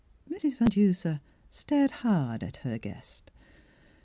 Mrs. 0.27 0.57
Van 0.57 0.69
Denser 0.69 1.21
stared 1.51 1.91
hard 1.91 2.43
at 2.43 2.57
her 2.65 2.79
guest. 2.79 3.29